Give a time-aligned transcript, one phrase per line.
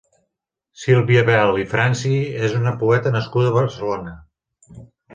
[0.83, 2.15] Sílvia Bel i Fransi
[2.49, 4.21] és una poeta nascuda a Barcelona.